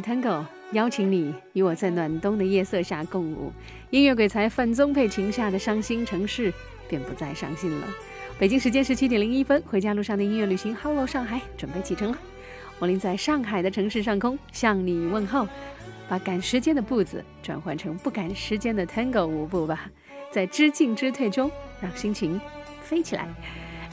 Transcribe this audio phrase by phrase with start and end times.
[0.00, 3.52] Tango 邀请你与我在暖冬的夜色下共舞，
[3.90, 6.52] 音乐鬼才范宗沛琴下的伤心城市
[6.88, 7.86] 便不再伤心了。
[8.38, 12.18] 北京时间十七点零一分，回家路上的音乐旅行，Hello 上海准备启程了。
[12.78, 15.48] 我临在上海的城市上空向你问候，
[16.08, 19.90] 把赶时间的步子转换成不赶时间的 Tango 舞步吧，
[20.30, 21.50] 在知进知退中
[21.80, 22.38] 让心情
[22.82, 23.26] 飞起来。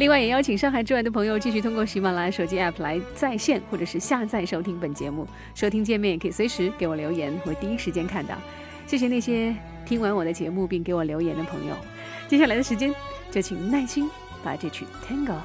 [0.03, 5.25] 另外，也邀请上海之外的朋友继续通过喜马拉雅手机 App 来在线或者是下载收听本节目。
[5.55, 8.35] 收听界面也可以随时给我留言，会第一时间看到。
[8.85, 11.73] 谢谢那些听完我的节目并给我留言的朋友。
[12.27, 12.93] 接下来的时间，
[13.31, 14.09] 就请耐心
[14.43, 15.37] 把这曲 Tango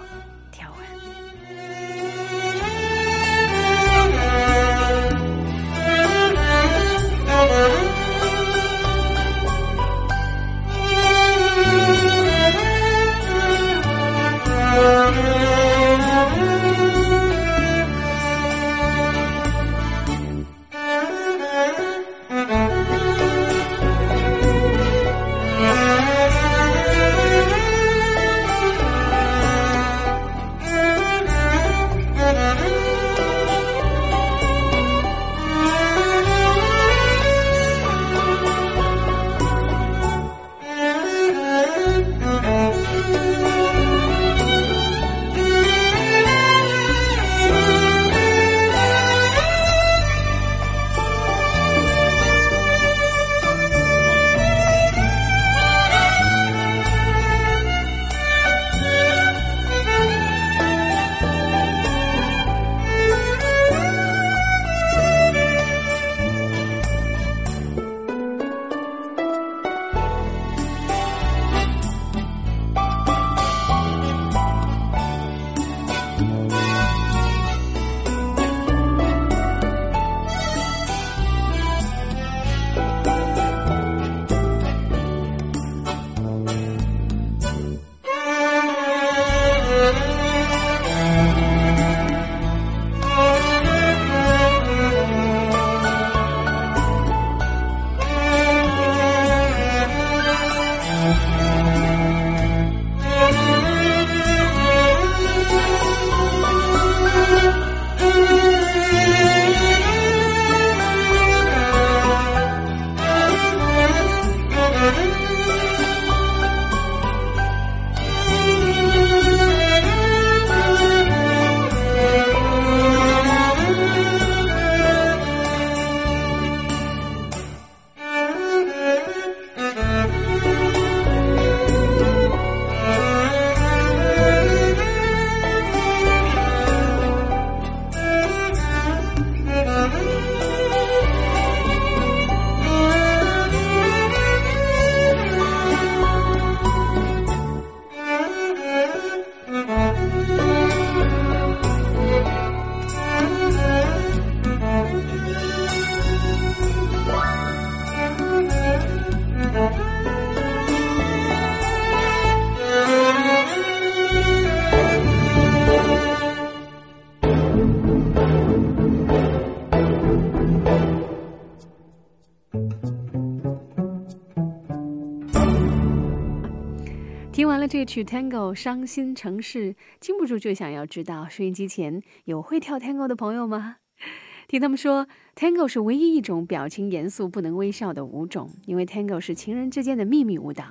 [177.98, 183.78] 曲 Tango 伤心城市，禁不住就想要知道收音机前有会跳 Tango 的朋友吗？
[184.46, 190.64] 听他们说，Tango 是唯一一种表情严肃不能微笑的舞种，因为 Tango 是情人之间的秘密舞蹈，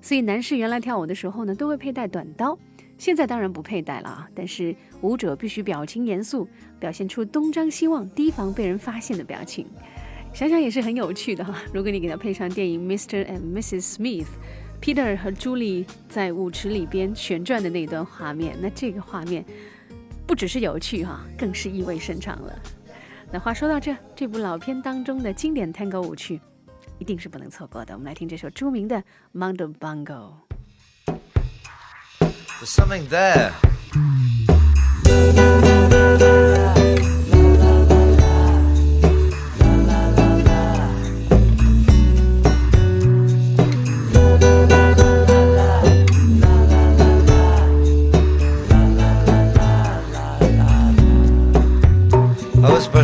[0.00, 2.58] 所以男士原来跳舞的时候呢，都会佩戴短刀，
[2.96, 4.26] 现在当然不佩戴了啊。
[4.34, 6.48] 但是舞者必须表情严肃，
[6.78, 9.66] 表现出东张西望、提防被人发现的表情。
[10.32, 11.62] 想想也是很有趣的哈。
[11.74, 13.26] 如果你给他配上电影《Mr.
[13.26, 13.96] and Mrs.
[13.96, 14.24] Smith》。
[14.80, 19.44] Peter 和朱莉在舞池里边旋转的那段画面，那这个画面
[20.26, 22.58] 不只是有趣哈，更是意味深长了。
[23.30, 26.40] 那话说到这，这部老片当中的经典 Tango 舞曲，
[26.98, 27.92] 一定是不能错过的。
[27.92, 29.04] 我们来听这首著名的
[29.34, 30.32] Mondo Bongo。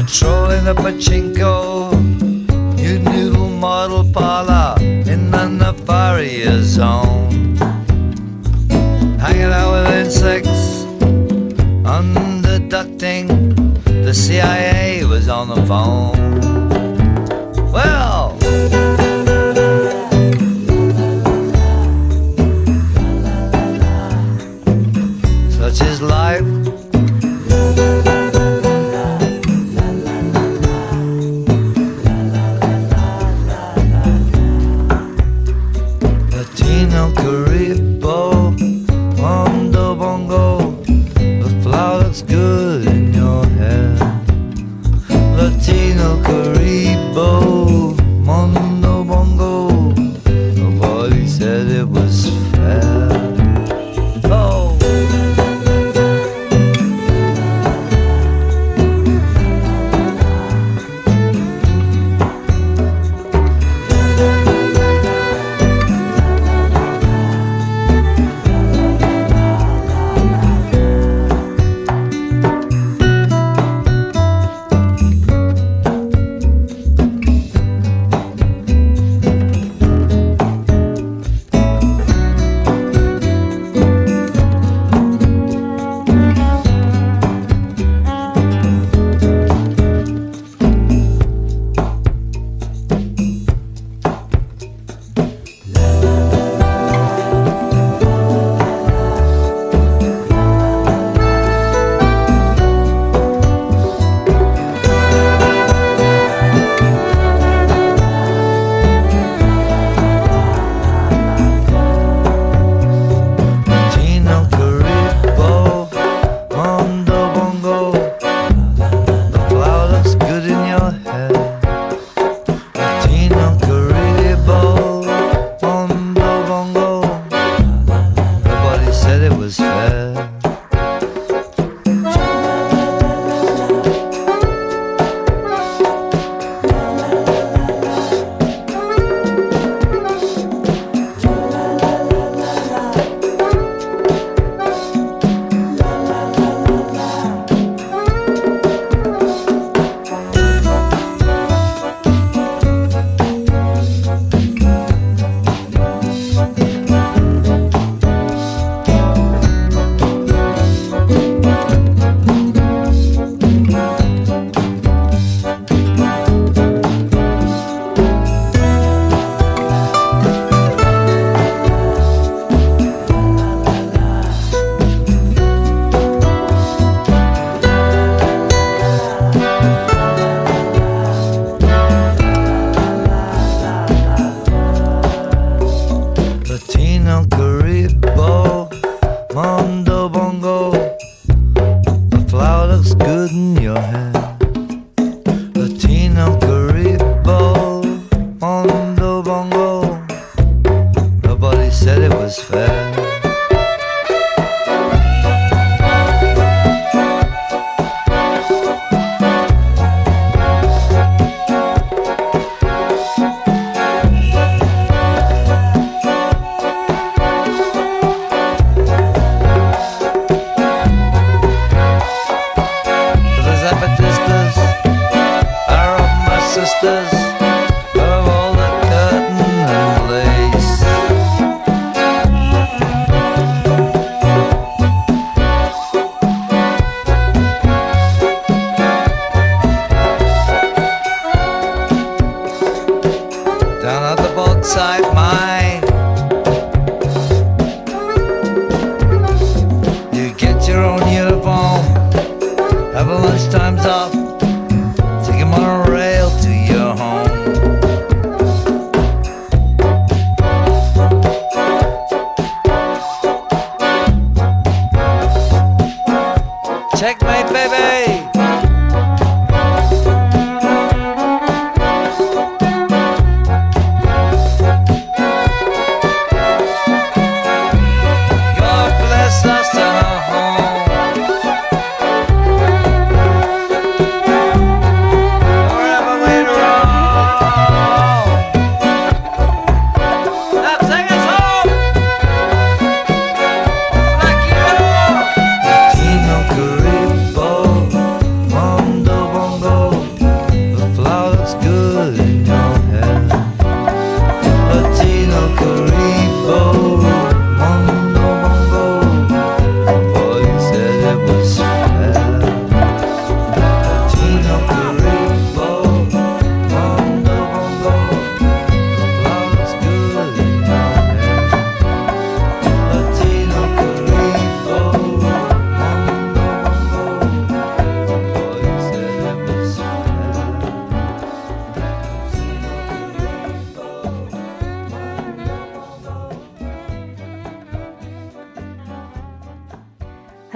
[0.07, 1.96] Patrolling the pachinko,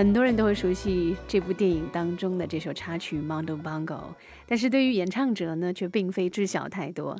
[0.00, 3.85] 很多人都会熟悉这部电影当中的这首插曲《Mondo Bongo》，
[4.47, 7.14] 但是对于演唱者呢，却并非知晓太多。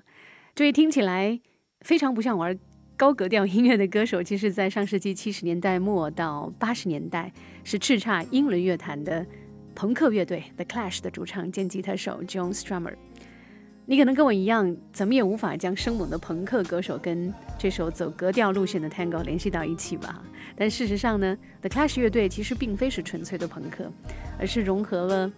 [0.55, 1.39] 这位听起来
[1.83, 2.59] 非常不像玩
[2.97, 7.31] 高格调音乐的歌手，其实在上世纪七十年代末到八十年代
[7.65, 9.27] 是叱咤英伦乐坛的
[9.75, 12.95] 朋克乐队 The Clash 的主唱兼吉他手 John Strummer。
[13.91, 20.23] 你可能跟我一样，怎么也无法将生猛的朋克歌手跟这首走格调路线的 Tango 联系到一起吧？
[20.55, 23.91] 但事实上呢，The Clash 乐队其实并非是纯粹的朋克，
[24.39, 25.33] 而是融合了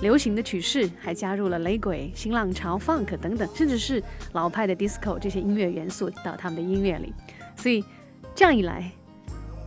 [0.00, 7.12] 流行的曲式，还加入了雷鬼、新浪潮、Funk 等等，甚至是老派的 Disco 这些音乐元素到他们的音乐里。
[7.54, 7.84] 所以
[8.34, 8.90] 这样一来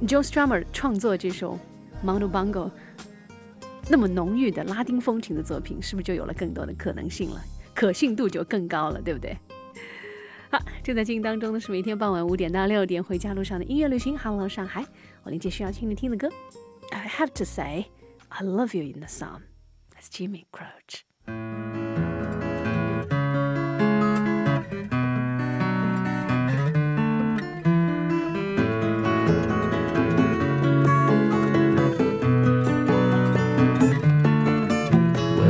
[0.02, 1.58] ，Joe Strummer 创作这首
[2.06, 2.70] Mondo Bongo
[3.88, 7.42] 那么浓郁的拉丁风情的作品，是不是就有了更多的可能性了？
[7.78, 9.38] 可信度就更高了，对不对？
[10.50, 14.18] 好，正在进行当中的是每天傍晚五点到六点回家路上的音乐旅行。
[14.18, 14.84] Hello，上海，
[15.22, 16.28] 我连接需要听你听的歌
[16.90, 17.86] ，I have to say
[18.30, 19.42] I love you in the song。
[19.94, 21.87] That's Jimmy Crouch。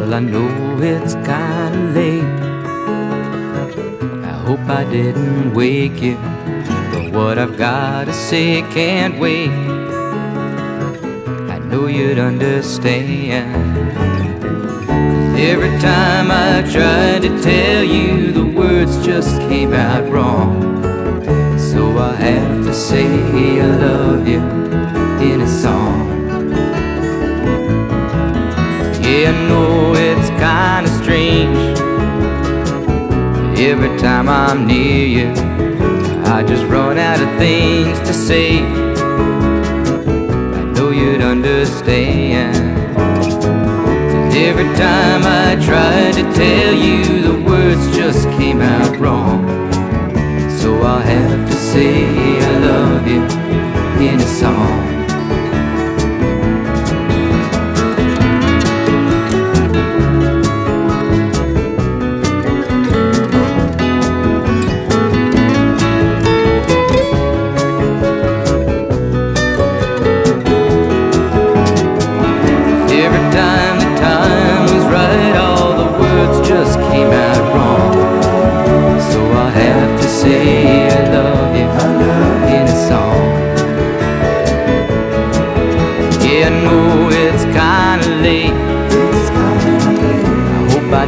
[0.08, 2.24] Well, I know it's kinda late.
[4.24, 6.18] I hope I didn't wake you.
[6.94, 9.52] But what I've gotta say can't wait.
[11.50, 13.52] I know you'd understand.
[15.38, 20.54] every time I tried to tell you, the words just came out wrong.
[21.58, 24.40] So I have to say I love you
[25.20, 26.07] in a song.
[29.08, 31.80] Yeah, I know it's kinda strange.
[33.58, 35.30] Every time I'm near you,
[36.26, 38.60] I just run out of things to say.
[40.60, 42.56] I know you'd understand.
[44.50, 47.00] every time I tried to tell you,
[47.30, 49.40] the words just came out wrong.
[50.60, 51.92] So I'll have to say
[52.52, 53.24] I love you
[54.06, 54.97] in a song.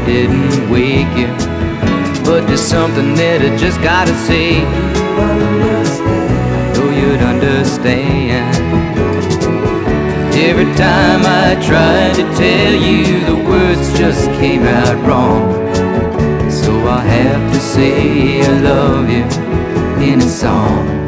[0.10, 1.28] Didn't wake you.
[2.26, 4.62] But there's something that I just gotta say.
[6.74, 8.50] Know you'd understand.
[10.34, 15.44] Every time I tried to tell you, the words just came out wrong.
[16.50, 19.26] So I have to say I love you
[20.12, 20.99] in a song.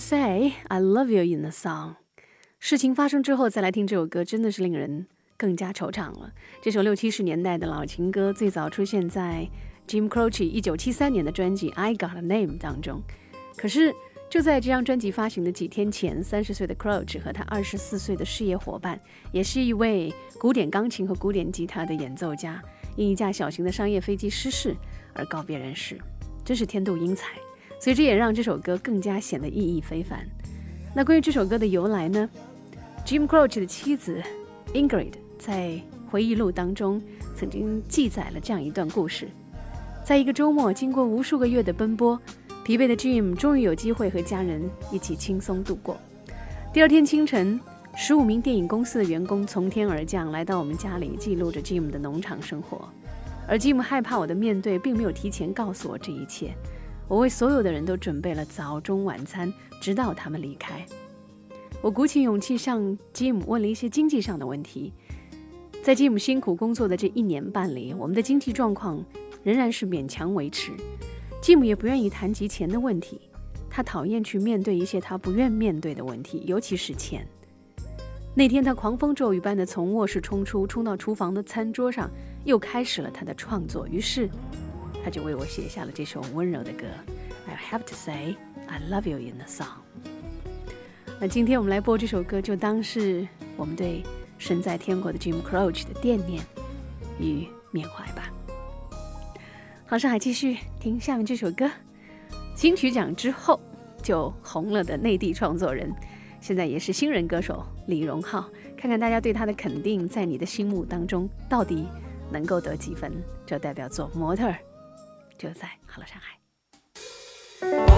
[0.00, 1.96] Say I love you in the song。
[2.58, 6.32] 事情发生之后再来听这首歌，真的是令人更加惆怅了。
[6.62, 9.48] 这首六七十年代的老情歌，最早出现在
[9.86, 13.02] Jim Croce 一九七三年的专辑《I Got a Name》当中。
[13.56, 13.94] 可是
[14.30, 18.98] 就在这张专辑发行的几天前，三十岁的 Crouch 和他二十四岁的事业伙伴，
[19.32, 22.62] 也是一位古典钢琴和古典吉他的演奏家，
[22.96, 24.74] 因一架小型的商业飞机失事
[25.12, 25.98] 而告别人世，
[26.44, 27.28] 真是天妒英才。
[27.80, 30.20] 所以这也让这首歌更加显得意义非凡。
[30.94, 32.28] 那关于这首歌的由来呢
[33.06, 34.22] ？Jim Croce 的妻子
[34.74, 37.00] Ingrid 在回忆录当中
[37.34, 39.28] 曾经记载了这样一段故事：
[40.04, 42.20] 在一个周末，经过无数个月的奔波，
[42.64, 45.96] 疲惫的 Jim 终于有机会和家人一起轻松度过。
[46.74, 47.58] 第二天清晨，
[47.96, 52.88] 十五名电影公司的员工从天而降，来到我们家里，记录着 Jim 的农场生活。
[53.48, 56.54] 而 Jim 害怕我的面对，并没有提前告诉我这一切。
[57.10, 60.86] 我为所有的人都准备了早中晚餐，直到他们离开。
[61.82, 64.92] 我鼓起勇气向吉姆问了一些经济上的问题。
[65.82, 69.04] 在吉姆辛苦工作的这一年半里，我们的经济状况
[69.42, 70.70] 仍然是勉强维持。
[71.42, 73.20] 吉姆也不愿意谈及钱的问题，
[73.68, 77.26] 他讨厌去面对一些他不愿面对的问题，尤其是钱。
[78.36, 82.08] 那天，他狂风骤雨般的从卧室冲出，冲到厨房的餐桌上，
[82.44, 83.84] 又开始了他的创作。
[83.88, 84.30] 于是，
[85.04, 86.86] 他就为我写下了这首温柔的歌。
[87.46, 89.80] I have to say I love you in the song。
[91.20, 93.26] 那今天我们来播这首歌，就当是
[93.56, 94.02] 我们对
[94.38, 96.42] 身在天国的 Jim Croce 的惦念
[97.18, 98.30] 与缅怀吧。
[99.86, 101.70] 好，上海继续听下面这首歌。
[102.54, 103.58] 金曲奖之后
[104.02, 105.92] 就红了的内地创作人，
[106.40, 108.48] 现在也是新人歌手李荣浩。
[108.76, 111.86] 看看大家对他的肯定，在你的心目当中到底
[112.30, 113.12] 能够得几分？
[113.44, 114.52] 这代表作《模特儿》
[115.40, 117.89] 就在好了上海。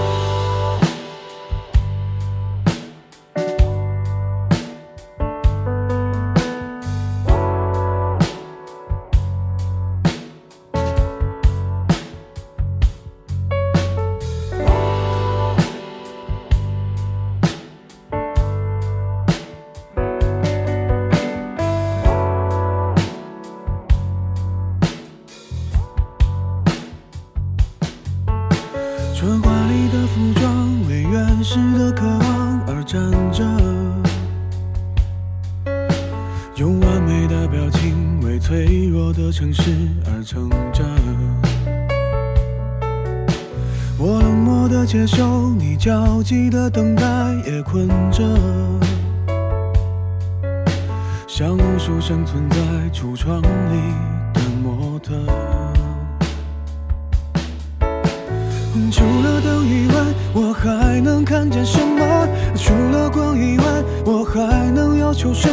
[65.24, 65.51] 能要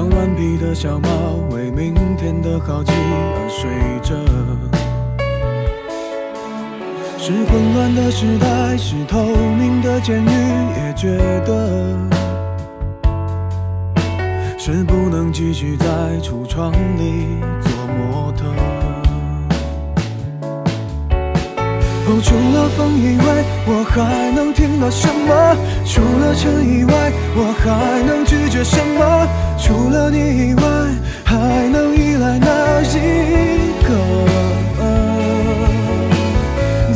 [0.00, 1.08] 像顽皮的小猫，
[1.50, 3.68] 为明天的好奇而睡
[4.00, 4.16] 着。
[7.18, 10.30] 是混乱的时代，是透明的监狱，
[10.78, 11.98] 也觉得
[14.56, 15.84] 是不能继续在
[16.22, 17.26] 橱窗里
[17.60, 18.46] 做模特。
[22.06, 25.54] 哦，除了风以外，我还能听到什么？
[25.84, 29.28] 除了尘以外，我还能拒绝什么？
[29.70, 30.62] 除了你以外，
[31.24, 31.36] 还
[31.68, 33.94] 能依赖哪一个？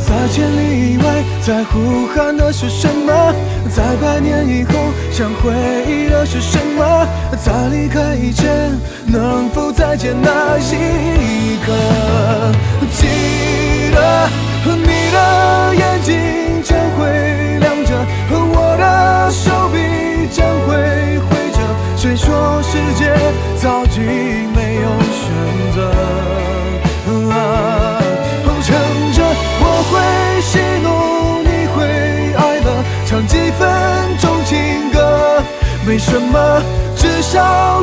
[0.05, 3.33] 在千里以外，在呼喊的是什么？
[3.71, 5.53] 在百年以后，想回
[5.87, 7.07] 忆的是什么？
[7.41, 8.73] 在离开以前，
[9.07, 11.73] 能否再见那一刻？
[12.91, 13.07] 记
[13.95, 14.29] 得。
[14.67, 17.95] 你的眼睛将会亮着，
[18.33, 20.75] 我的手臂将会
[21.21, 21.34] 挥。
[22.05, 23.17] 谁说世界
[23.57, 23.97] 早已
[24.55, 25.25] 没有选
[25.75, 25.79] 择？
[27.33, 27.99] 啊，
[28.45, 28.77] 哼唱
[29.15, 29.19] 着
[29.59, 29.93] 我会
[30.43, 30.87] 喜怒，
[31.43, 31.75] 你会
[32.37, 32.69] 哀乐，
[33.07, 33.63] 唱几分
[34.19, 35.43] 钟情歌，
[35.87, 36.63] 没什么，
[36.95, 37.83] 至少。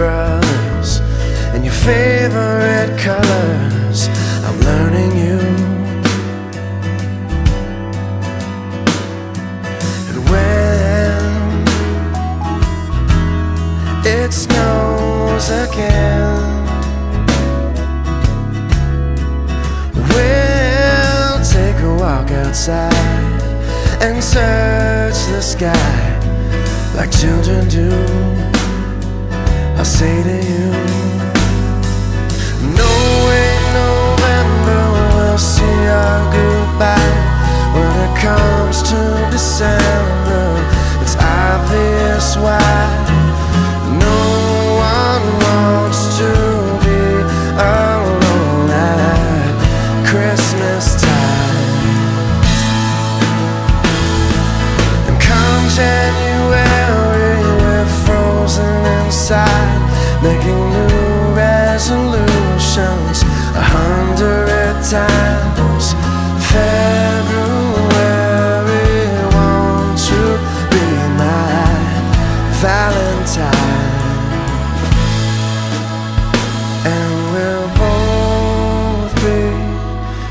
[0.00, 1.00] Brothers
[1.52, 4.08] and your favorite colors.
[4.46, 5.38] I'm learning you.
[10.08, 11.20] And when
[14.06, 16.40] it snows again.
[19.92, 22.94] We'll take a walk outside
[24.00, 26.16] and search the sky
[26.96, 28.39] like children do.
[29.80, 30.70] I'll say to you,
[32.76, 32.92] No
[33.28, 34.82] way November
[35.16, 37.16] will see our goodbye.
[37.72, 39.00] When it comes to
[39.32, 40.44] December,
[41.00, 42.60] it's obvious why.
[44.04, 44.20] No
[44.92, 46.28] one wants to
[46.84, 47.00] be
[60.22, 63.22] making new resolutions
[63.56, 65.94] a hundred times.
[66.52, 67.40] February,
[69.34, 70.26] won't you
[70.72, 71.64] be my
[72.60, 73.88] Valentine?
[76.84, 79.42] And we'll both be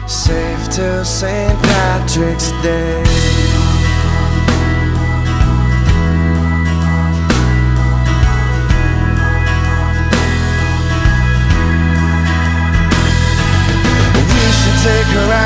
[0.07, 1.57] safe till St.
[1.63, 2.98] Patrick's Day.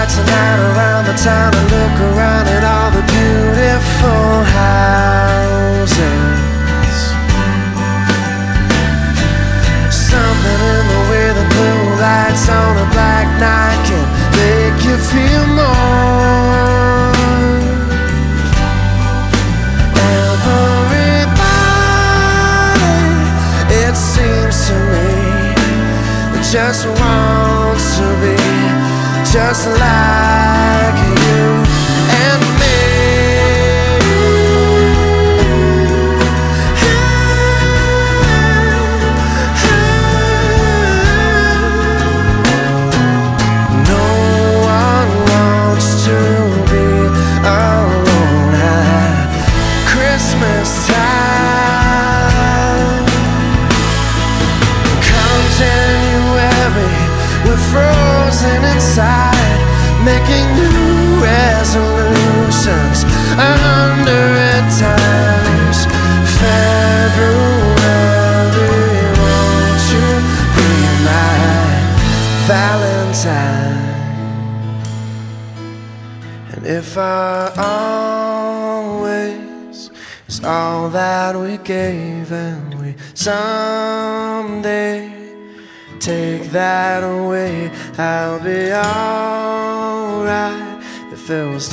[0.10, 5.23] Tonight around the town and look around at all the beautiful houses.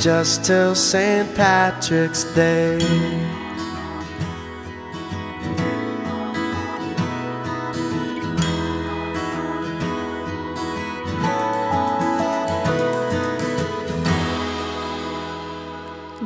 [0.00, 1.34] was just till St.
[1.34, 2.78] Patrick's Day.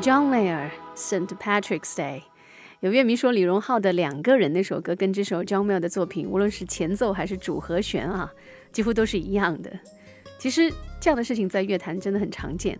[0.00, 1.28] John Mayer St.
[1.38, 2.22] Patrick's Day。
[2.80, 8.32] 有乐迷说，李荣浩的《两个人》那首歌跟这首 John Mayer 的作品，无论是前奏还是主和弦啊，
[8.72, 9.70] 几乎都是一样的。
[10.38, 12.78] 其实这样的事情在乐坛真的很常见。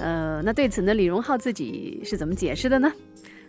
[0.00, 2.90] 呃，那对此呢，李荣浩自己是怎么解释的呢？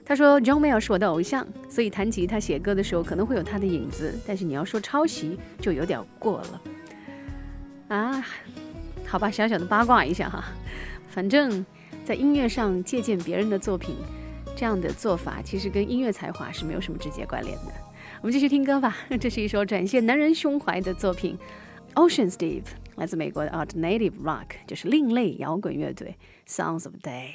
[0.05, 6.61] 他说：“John Mayer 是我的偶像，所以弹吉他写歌的时候可能会有他的影子，但是你要说抄袭就有点过了。”
[7.89, 8.25] 啊，
[9.07, 10.43] 好吧，小小的八卦一下哈，
[11.07, 11.65] 反正。
[12.03, 13.95] 在音乐上借鉴别人的作品，
[14.55, 17.71] 这样的做法其实跟音乐才华是没有什么直接关联的。
[18.21, 21.37] 我们继续听歌吧，这是一首展现男人胸怀的作品，
[22.09, 22.63] 《Ocean's Deep》，
[23.00, 26.16] 来自美国的 Alternative Rock，就是另类摇滚乐队《
[26.50, 27.30] Sounds of Day》。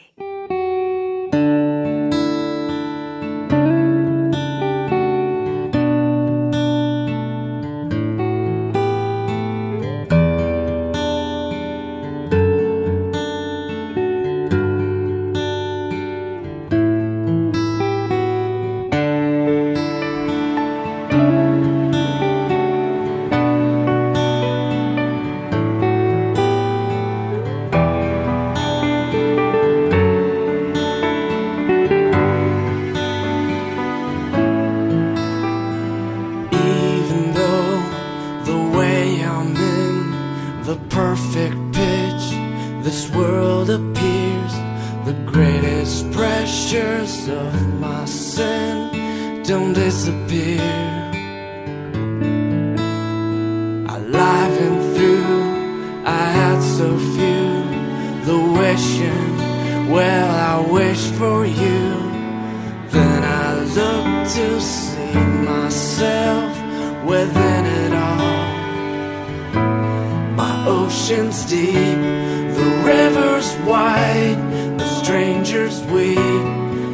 [74.15, 76.17] The strangers weep,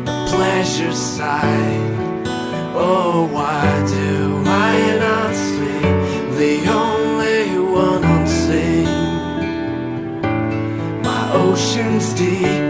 [0.05, 2.27] the pleasure side.
[2.75, 5.81] Oh, why do I not see
[6.41, 8.85] the only one unseen?
[11.03, 12.65] My ocean's deep,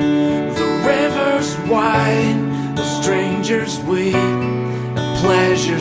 [0.59, 5.81] the river's wide, the strangers weep, the pleasure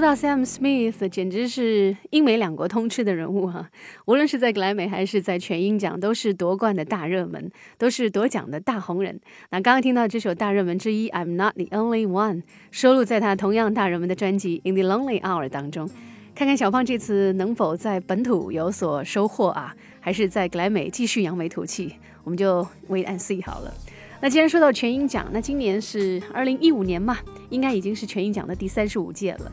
[0.00, 3.68] 说到 Sam Smith，简直是英美两国通吃的人物哈、
[4.06, 9.20] 无论是在格莱美还是在全英奖，都是夺冠的大热门，都是夺奖的大红人。
[9.50, 12.36] 那刚刚听到这首大热门之一《I'm Not the Only One》，
[12.70, 15.86] 收录在他同样大热门的专辑《In the Lonely Hour》当中。
[16.34, 21.96] 看看小胖这次能否在本土有所收获啊，还是在格莱美继续扬眉吐气？
[22.24, 23.74] 我们就 wait and see 好了。
[24.22, 27.18] 那既然说到全英奖，那今年是二零一五年嘛，
[27.50, 29.52] 应该已经是全英奖的第三十五届了，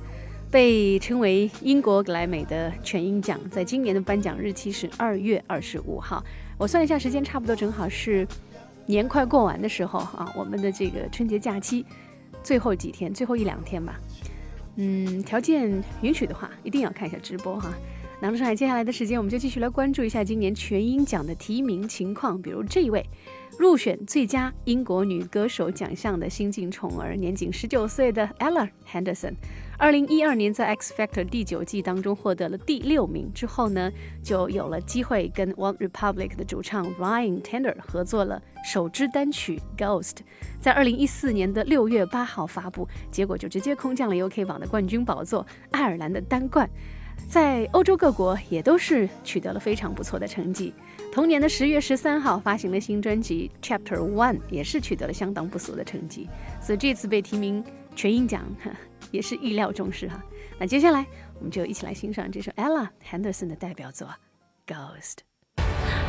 [0.50, 6.24] 被称为英国格莱美的全英奖，在今年的颁奖日期是二月二十五号。
[6.58, 8.28] 我算了一下时间，差不多正好是
[8.86, 11.86] 年快过完的时候啊，我们的这个春节假期
[12.42, 14.00] 最后几天，最后一两天吧。
[14.78, 17.74] 嗯，条件允许的话，一定要看一下直播哈。
[18.20, 23.06] 那么上海接下来的时间，我们就继续来关注一下今年全英奖的提名情况，比如这一位。
[23.60, 29.34] 入选最佳英国女歌手奖项的新晋宠儿，年仅十九岁的 Ella Henderson，
[29.80, 33.92] 二零一二年在 X Factor 第九季当中获得了第六名之后呢，
[34.24, 40.16] 就有了机会跟 One Republic 的主唱 Ryan Tedder 合作了首支单曲 Ghost，
[40.60, 46.68] 在二零一四年的六月八号发布，结果就直接空降了 UK 榜的冠军宝座，爱尔兰的单冠，
[47.30, 50.74] 在欧洲各国也都是取得了非常不错的成绩。
[51.12, 56.28] 同年的十月十三号发行了新专辑 Chapter One，也是取得了相当不俗的成绩，
[56.60, 57.64] 所以这次被提名
[57.96, 58.44] 全英奖
[59.11, 60.23] 也是意料中事哈。
[60.59, 61.07] 那接下来
[61.39, 64.09] 我们就一起来欣赏这首 Ella Henderson 的代表作
[64.67, 65.19] Ghost。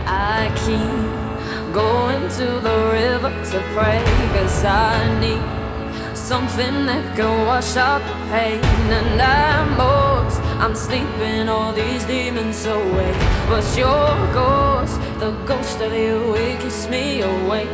[0.05, 4.03] I keep going to the river to pray
[4.33, 5.41] Cause I need
[6.15, 8.59] something that can wash out the pain
[8.91, 13.13] And I'm most, I'm sleeping all these demons away
[13.47, 17.69] But your ghost, the ghost of you, it keeps me awake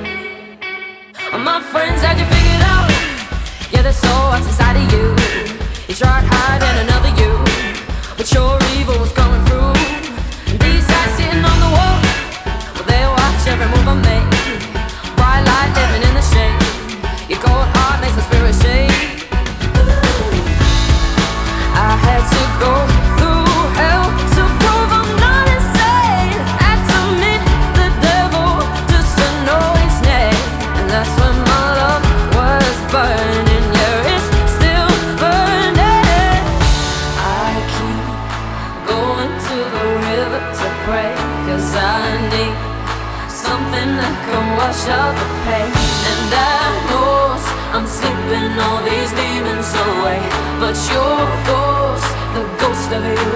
[1.31, 2.32] My friends had you figured out
[3.72, 5.04] yeah, there's so what's inside of you
[5.88, 7.32] You tried hiding another you
[8.16, 9.72] But your evil was coming through
[10.58, 12.14] These eyes sitting on the wall
[12.74, 14.28] well, they watch every move I make.
[15.16, 17.30] Bright light living in the shade.
[17.30, 17.68] Your cold
[44.74, 45.72] wash out the pain.
[46.10, 47.14] And I know
[47.74, 50.20] I'm sleeping all these demons away.
[50.60, 51.18] But your
[51.50, 53.33] ghost, the ghost of you,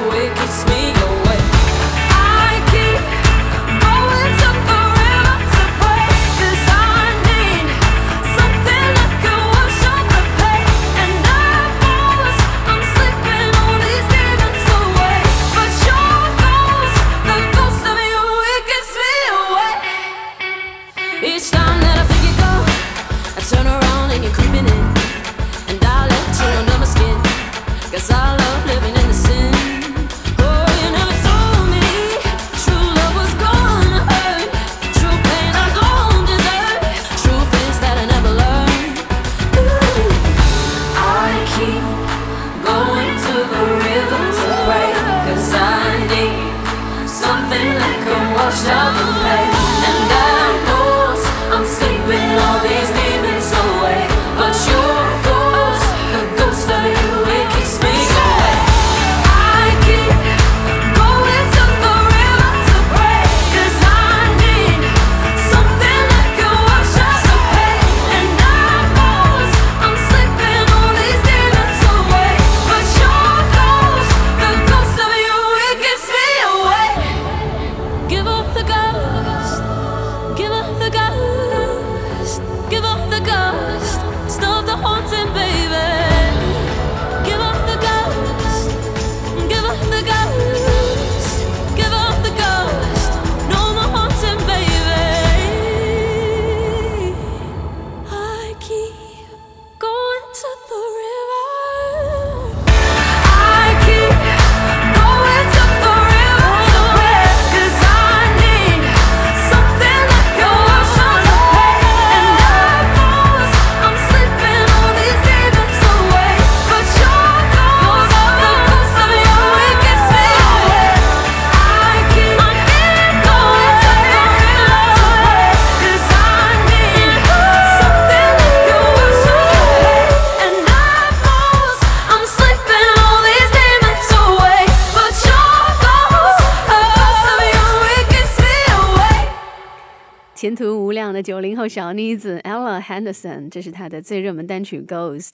[141.68, 145.30] 小妮子 Ella Henderson，这是她的最热门单曲《Ghost》。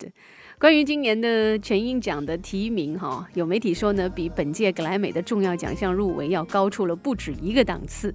[0.58, 8.14] 关于今年的全英奖的提名，哈，有媒体说呢，比本届格莱美的重要奖项入围要高出了不止一个档次。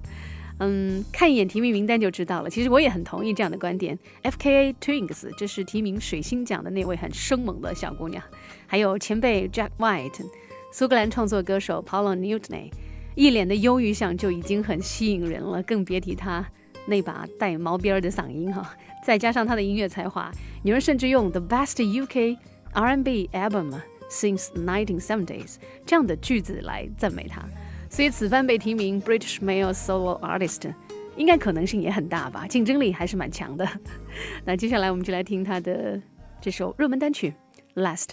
[0.58, 2.50] 嗯，看一眼提名名单就知道了。
[2.50, 3.98] 其实我也很同意这样的观点。
[4.22, 4.74] F.K.A.
[4.74, 8.22] Twins，这是提名水星奖的那位很生猛的小姑娘，
[8.66, 10.22] 还有前辈 Jack White，
[10.70, 12.70] 苏格兰创作歌手 Paula Newton，
[13.14, 16.46] 一脸的忧郁相就已经很吸引人了，更别提她
[16.86, 18.74] 那把带毛边儿的嗓音哈。
[19.04, 20.30] 再加上他的音乐才华，
[20.62, 22.36] 有人甚至用 The Best UK
[22.72, 25.56] R&B Album Since 1970s
[25.86, 27.42] 这样的句子来赞美他。
[27.88, 30.72] 所以此番被提名 British Male Solo Artist，
[31.16, 33.66] 应该可能性也很大吧，竞争力还是蛮强的。
[34.44, 36.00] 那接下来我们就来听他的
[36.40, 37.34] 这首热门单曲
[37.82, 38.10] 《Last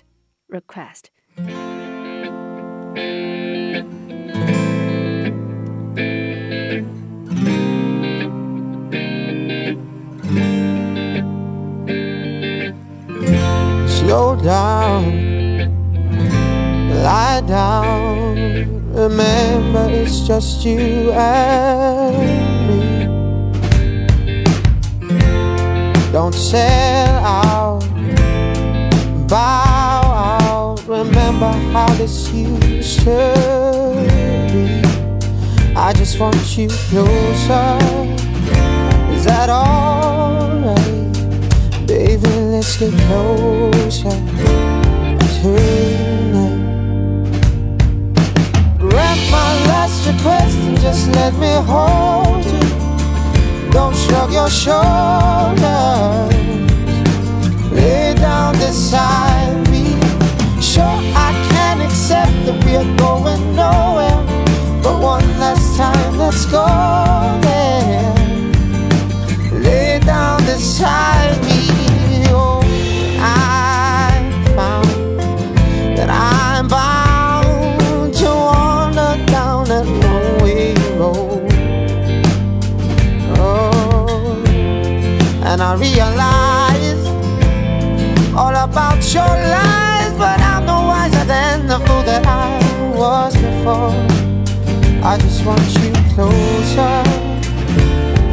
[0.47, 1.03] Request》。
[14.07, 15.03] Slow down,
[17.03, 18.93] lie down.
[18.93, 23.03] Remember, it's just you and me.
[26.13, 27.83] Don't sell out,
[29.27, 30.03] bow
[30.39, 30.79] out.
[30.87, 33.33] Remember how this used to
[34.53, 34.81] be.
[35.75, 37.77] I just want you closer.
[39.11, 40.06] Is that alright?
[41.97, 44.11] Baby, let's get closer
[45.41, 46.53] tonight.
[48.77, 53.71] Grant my last request and just let me hold you.
[53.71, 55.57] Don't shrug your shoulders.
[57.71, 59.97] Lay down beside me.
[60.61, 64.21] Sure, I can accept that we're going nowhere.
[64.83, 67.46] But one last time, let's go
[95.47, 97.03] want you closer.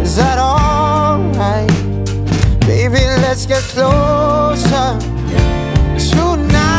[0.02, 1.70] Is that alright?
[2.66, 4.98] Baby, let's get closer
[6.10, 6.74] tonight.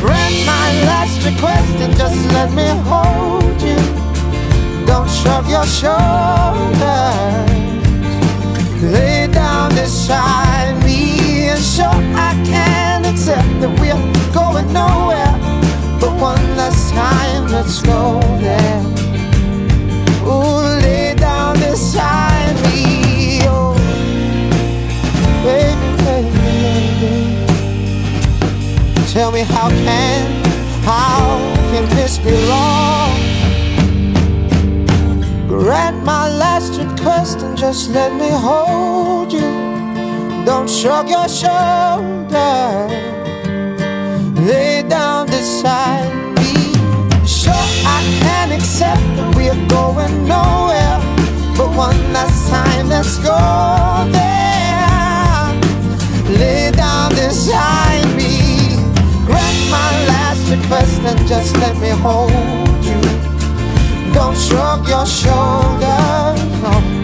[0.00, 3.78] Grant my last request and just let me hold you.
[4.84, 6.76] Don't shrug your shoulders.
[8.82, 14.02] Lay down beside me and sure I can accept that we're
[14.34, 15.27] going nowhere.
[16.98, 17.46] Time,
[17.84, 18.82] go there.
[20.26, 23.38] Ooh, lay down beside me.
[23.46, 23.76] Oh,
[25.44, 26.30] baby, baby,
[27.00, 27.14] baby.
[29.12, 30.24] Tell me how can,
[30.82, 31.38] how
[31.70, 33.14] can this be wrong?
[35.46, 39.50] Grant my last request and just let me hold you.
[40.44, 42.92] Don't shrug your shoulders.
[44.48, 46.17] Lay down beside
[48.78, 50.98] accept that we're going nowhere.
[51.56, 53.34] But one last time, let's go
[54.14, 55.50] there.
[56.38, 58.78] Lay down beside me.
[59.26, 62.30] Grant my last request and just let me hold
[62.84, 63.00] you.
[64.14, 66.38] Don't shrug your shoulders.
[66.62, 66.97] No.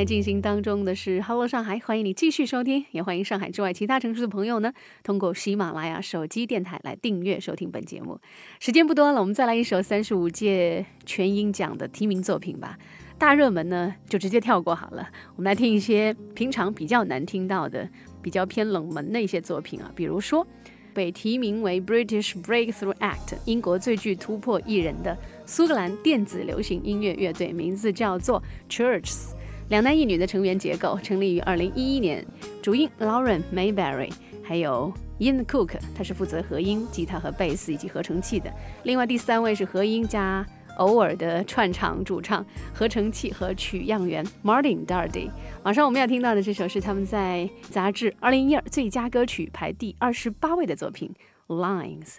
[0.00, 4.72] 在进行当中的是 Hello 上海，欢迎你继续收听，也欢迎上海之外其他城市的朋友呢，
[5.02, 8.18] 通过喜马拉雅手机电台来订阅收听本节目。
[8.60, 12.78] 时间不多了，我们再来一首三十五届全英奖的提名作品吧。
[13.18, 15.06] 大热门呢，就直接跳过好了。
[15.36, 17.86] 我们来听一些平常比较难听到的、
[18.22, 20.46] 比较偏冷门的一些作品啊，比如说
[20.94, 29.32] 被提名为 British Breakthrough Act 英国最具突破艺人的苏格兰电子流行音乐乐队，名字叫做 Churches。
[29.70, 32.26] 两男一女的成员结构，成立于二零一一年。
[32.60, 34.12] 主音 Lauren Mayberry，
[34.42, 38.52] 还有 Ian Cook，他是负责和音、吉他和贝斯以及合成器的。
[38.82, 40.44] 另外第三位是和音加
[40.78, 42.44] 偶尔的串场主唱、
[42.74, 45.30] 合成器和取样员 Martin Dardy。
[45.62, 51.14] 马上我们要听到的这首是他们在杂志二零一二最佳歌曲排第二十八位的作品
[51.54, 52.16] 《Lines》。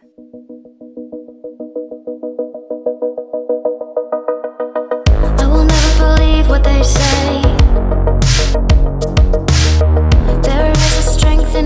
[6.48, 7.21] What they say.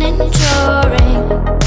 [0.02, 1.65] and drawing.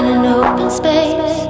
[0.00, 1.49] In an open space.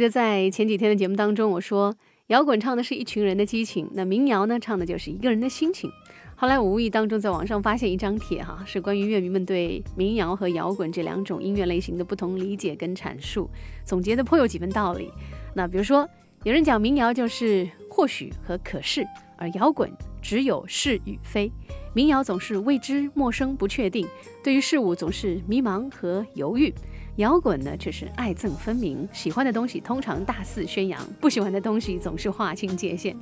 [0.00, 1.94] 记得在前几天的节目当中，我说
[2.28, 5.90] 摇滚唱的是一群人的激情，那民谣呢唱的就是一个人的心情。
[6.34, 13.50] 后来我无意当中在网上发现一张帖哈，是关于乐迷们对民谣和摇滚这两种音乐类型的不同理解跟阐述，
[13.84, 15.12] 总结的颇有几分道理。
[15.54, 16.08] 那比如说，
[16.44, 19.92] 有人讲民谣就是或许和可是，而摇滚
[20.22, 21.52] 只有是与非。
[21.92, 24.08] 民谣总是未知、陌生、不确定，
[24.42, 26.72] 对于事物总是迷茫和犹豫。
[27.20, 33.14] 摇滚呢，却是爱憎分明，喜欢的东西通常大肆宣扬，不喜欢的东西总是划清界限。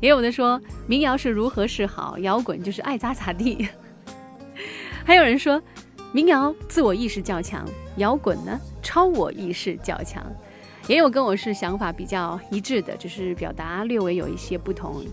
[0.00, 3.68] 也有的说，民谣是如何是好，摇滚就是爱咋咋地。
[5.04, 5.62] 还有人说，
[6.12, 10.24] 民谣自我意识较强，摇滚呢超我意识较强。
[10.88, 15.04] 也有跟我是想法比较一致的，只是表达略微有一些不同。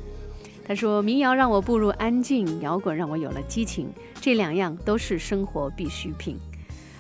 [0.65, 3.89] 他说：“民谣让我步入安静，摇滚让我有了激情，
[4.21, 6.37] 这两样都是生活必需品。”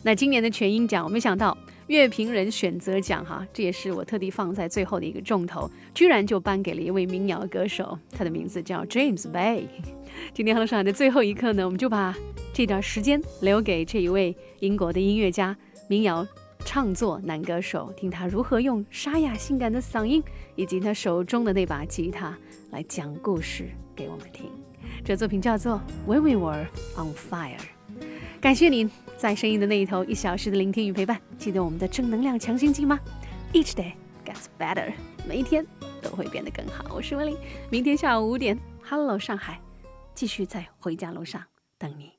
[0.03, 9.63] 那今年的全英奖，我没想到乐评人选择奖哈，这也是我特地放在最后的一个重头，居然就颁给了一位民谣歌手，他的名字叫 James Bay。
[10.33, 12.15] 今天 Hello《上海的最后一刻呢，我们就把
[12.53, 15.55] 这段时间留给这一位英国的音乐家、
[15.87, 16.25] 民谣
[16.65, 20.23] 唱作男歌手，听他如何用沙哑性感的嗓音
[20.55, 22.37] 以及他手中的那把吉他
[22.71, 24.45] 来讲故事给我们听。
[25.03, 27.57] 这作品叫做《When We Were on Fire》。
[28.41, 28.89] 感谢您
[29.19, 32.97] 在声音的那一头，一小时的聆听与陪伴，记得我们的正能量强心剂吗
[33.51, 33.91] ？Each day
[34.23, 34.93] gets better，
[35.27, 35.67] 每一天
[36.01, 36.85] 都会变得更好。
[36.95, 37.37] 我是文玲，
[37.69, 39.59] 明天下午五点，Hello 上海，
[40.15, 41.43] 继续在回家路上
[41.77, 42.13] 等你。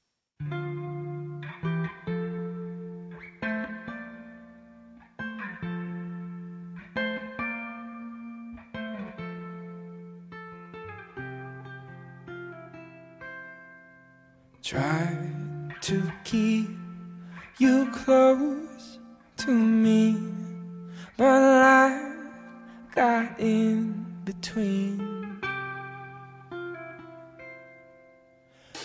[14.62, 15.16] Try
[15.80, 16.79] to keep
[17.60, 18.98] you close
[19.36, 20.16] to me,
[21.18, 22.16] but life
[22.94, 25.38] got in between.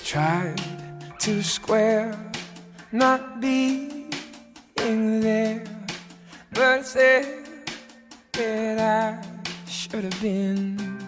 [0.03, 0.61] Tried
[1.19, 2.19] to square
[2.91, 4.11] not being
[4.76, 5.63] there,
[6.51, 7.47] but said
[8.34, 9.26] that I
[9.69, 10.99] should have been.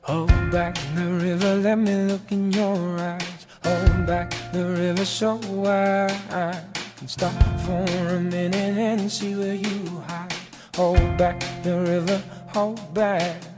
[0.00, 3.41] Hold back the river, let me look in your eyes.
[3.64, 6.62] Hold back the river so I
[6.96, 7.84] can stop for
[8.14, 10.34] a minute and see where you hide.
[10.76, 13.51] Hold back the river, hold back.